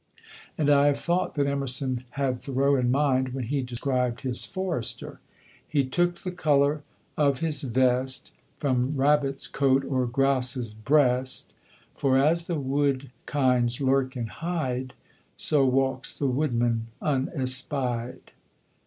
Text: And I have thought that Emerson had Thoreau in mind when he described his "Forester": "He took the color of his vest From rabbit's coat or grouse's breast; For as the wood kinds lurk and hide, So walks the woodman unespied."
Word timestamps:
And 0.57 0.71
I 0.71 0.87
have 0.87 0.97
thought 0.97 1.35
that 1.35 1.45
Emerson 1.45 2.05
had 2.17 2.41
Thoreau 2.41 2.75
in 2.75 2.89
mind 2.89 3.35
when 3.35 3.43
he 3.43 3.61
described 3.61 4.21
his 4.21 4.47
"Forester": 4.47 5.19
"He 5.69 5.85
took 5.85 6.15
the 6.15 6.31
color 6.31 6.81
of 7.15 7.37
his 7.41 7.61
vest 7.61 8.33
From 8.57 8.97
rabbit's 8.97 9.47
coat 9.47 9.85
or 9.85 10.07
grouse's 10.07 10.73
breast; 10.73 11.53
For 11.93 12.17
as 12.17 12.45
the 12.47 12.59
wood 12.59 13.11
kinds 13.27 13.79
lurk 13.79 14.15
and 14.15 14.29
hide, 14.31 14.95
So 15.35 15.67
walks 15.67 16.11
the 16.17 16.25
woodman 16.25 16.87
unespied." 16.99 18.31